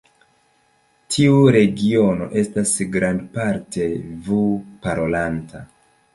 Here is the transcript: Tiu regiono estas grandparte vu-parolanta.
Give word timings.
Tiu 1.15 1.35
regiono 1.55 2.31
estas 2.45 2.73
grandparte 2.97 3.91
vu-parolanta. 4.31 5.65